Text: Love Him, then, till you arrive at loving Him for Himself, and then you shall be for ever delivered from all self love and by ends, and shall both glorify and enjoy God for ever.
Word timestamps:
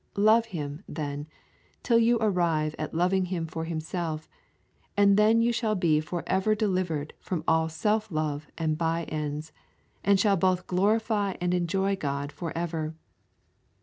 Love 0.17 0.47
Him, 0.47 0.83
then, 0.89 1.27
till 1.83 1.99
you 1.99 2.17
arrive 2.19 2.73
at 2.79 2.91
loving 2.91 3.25
Him 3.25 3.45
for 3.45 3.65
Himself, 3.65 4.27
and 4.97 5.15
then 5.15 5.43
you 5.43 5.53
shall 5.53 5.75
be 5.75 5.99
for 5.99 6.23
ever 6.25 6.55
delivered 6.55 7.13
from 7.19 7.43
all 7.47 7.69
self 7.69 8.09
love 8.09 8.47
and 8.57 8.79
by 8.79 9.03
ends, 9.09 9.51
and 10.03 10.19
shall 10.19 10.37
both 10.37 10.65
glorify 10.65 11.35
and 11.39 11.53
enjoy 11.53 11.95
God 11.95 12.31
for 12.31 12.51
ever. 12.57 12.95